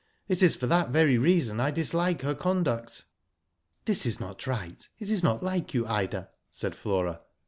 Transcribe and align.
'* 0.17 0.27
It 0.27 0.41
is 0.41 0.55
for 0.55 0.65
that 0.65 0.89
very 0.89 1.19
reason 1.19 1.59
I 1.59 1.69
dislike 1.69 2.23
her 2.23 2.33
conduct." 2.33 3.05
*' 3.43 3.85
This 3.85 4.07
is 4.07 4.19
not 4.19 4.47
right. 4.47 4.89
It 4.97 5.11
is 5.11 5.21
not 5.21 5.43
like 5.43 5.75
you, 5.75 5.85
Ida," 5.85 6.31
said 6.49 6.75
Flora. 6.75 7.21